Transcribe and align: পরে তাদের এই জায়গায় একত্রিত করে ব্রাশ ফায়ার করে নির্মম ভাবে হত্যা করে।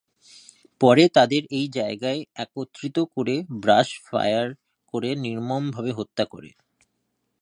পরে 0.81 1.03
তাদের 1.09 1.41
এই 1.51 1.67
জায়গায় 1.71 2.21
একত্রিত 2.35 2.97
করে 3.15 3.35
ব্রাশ 3.61 3.89
ফায়ার 4.05 4.47
করে 4.93 5.09
নির্মম 5.17 5.63
ভাবে 5.71 5.91
হত্যা 5.91 6.23
করে। 6.25 6.49